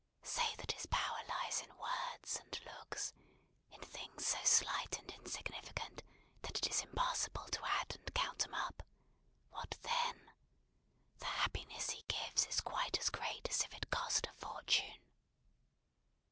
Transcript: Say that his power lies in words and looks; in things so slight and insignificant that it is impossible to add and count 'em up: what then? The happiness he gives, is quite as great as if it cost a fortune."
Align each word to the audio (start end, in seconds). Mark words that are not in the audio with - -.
Say 0.23 0.55
that 0.55 0.71
his 0.71 0.87
power 0.87 1.21
lies 1.29 1.61
in 1.61 1.77
words 1.77 2.37
and 2.39 2.59
looks; 2.65 3.13
in 3.69 3.79
things 3.81 4.25
so 4.25 4.39
slight 4.43 4.97
and 4.97 5.11
insignificant 5.11 6.01
that 6.41 6.57
it 6.57 6.67
is 6.67 6.81
impossible 6.81 7.47
to 7.49 7.63
add 7.65 7.93
and 7.97 8.11
count 8.15 8.43
'em 8.43 8.55
up: 8.55 8.81
what 9.51 9.77
then? 9.83 10.31
The 11.19 11.25
happiness 11.27 11.91
he 11.91 12.01
gives, 12.07 12.47
is 12.47 12.61
quite 12.61 12.97
as 12.97 13.11
great 13.11 13.47
as 13.47 13.61
if 13.61 13.75
it 13.75 13.91
cost 13.91 14.25
a 14.25 14.33
fortune." 14.33 15.01